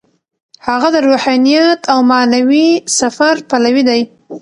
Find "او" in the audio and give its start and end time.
1.91-1.99